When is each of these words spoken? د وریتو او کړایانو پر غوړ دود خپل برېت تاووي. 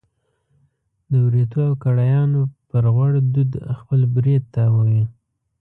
د 1.09 1.11
وریتو 1.25 1.59
او 1.69 1.73
کړایانو 1.83 2.41
پر 2.69 2.83
غوړ 2.93 3.11
دود 3.33 3.51
خپل 3.79 3.99
برېت 4.13 4.43
تاووي. 4.55 5.03